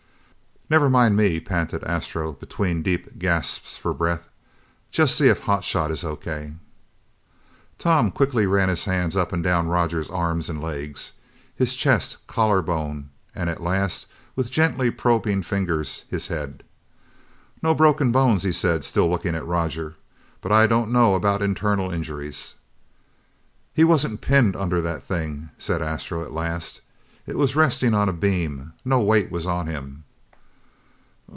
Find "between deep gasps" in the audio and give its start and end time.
2.31-3.77